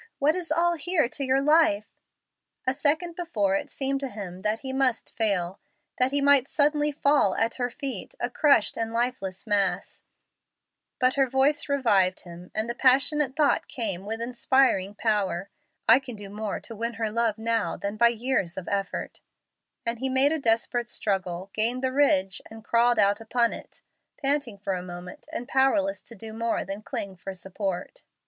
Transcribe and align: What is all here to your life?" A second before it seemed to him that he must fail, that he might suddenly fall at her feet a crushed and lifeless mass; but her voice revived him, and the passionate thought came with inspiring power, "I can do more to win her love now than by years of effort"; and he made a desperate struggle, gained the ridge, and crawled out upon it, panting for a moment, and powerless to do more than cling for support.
What 0.17 0.33
is 0.35 0.51
all 0.51 0.73
here 0.77 1.07
to 1.07 1.23
your 1.23 1.41
life?" 1.41 1.93
A 2.65 2.73
second 2.73 3.15
before 3.15 3.53
it 3.55 3.69
seemed 3.69 3.99
to 3.99 4.07
him 4.07 4.39
that 4.39 4.61
he 4.61 4.73
must 4.73 5.15
fail, 5.15 5.59
that 5.99 6.09
he 6.09 6.21
might 6.21 6.47
suddenly 6.49 6.91
fall 6.91 7.35
at 7.35 7.53
her 7.61 7.69
feet 7.69 8.15
a 8.19 8.27
crushed 8.27 8.77
and 8.77 8.91
lifeless 8.93 9.45
mass; 9.45 10.01
but 10.97 11.13
her 11.13 11.29
voice 11.29 11.69
revived 11.69 12.21
him, 12.21 12.49
and 12.55 12.67
the 12.67 12.73
passionate 12.73 13.35
thought 13.35 13.67
came 13.67 14.03
with 14.03 14.21
inspiring 14.21 14.95
power, 14.95 15.51
"I 15.87 15.99
can 15.99 16.15
do 16.15 16.31
more 16.31 16.59
to 16.61 16.75
win 16.75 16.93
her 16.95 17.11
love 17.11 17.37
now 17.37 17.77
than 17.77 17.95
by 17.95 18.07
years 18.07 18.57
of 18.57 18.67
effort"; 18.69 19.21
and 19.85 19.99
he 19.99 20.09
made 20.09 20.31
a 20.31 20.39
desperate 20.39 20.89
struggle, 20.89 21.51
gained 21.53 21.83
the 21.83 21.91
ridge, 21.93 22.41
and 22.49 22.63
crawled 22.65 22.97
out 22.97 23.21
upon 23.21 23.53
it, 23.53 23.83
panting 24.19 24.57
for 24.57 24.73
a 24.73 24.81
moment, 24.81 25.27
and 25.31 25.47
powerless 25.47 26.01
to 26.01 26.15
do 26.15 26.33
more 26.33 26.65
than 26.65 26.81
cling 26.81 27.15
for 27.15 27.35
support. 27.35 28.01